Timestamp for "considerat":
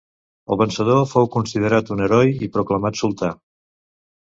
1.35-1.93